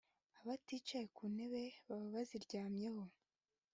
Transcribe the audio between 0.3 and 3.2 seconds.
Abaticaye ku ntebe baba baziryamyeho